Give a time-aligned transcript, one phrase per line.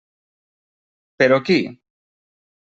[1.21, 1.59] Però qui?